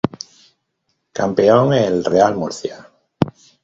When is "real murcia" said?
2.03-2.89